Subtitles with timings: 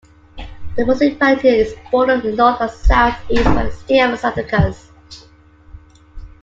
[0.77, 4.89] The municipality is bordered on the north and southeast by the state of Zacatecas.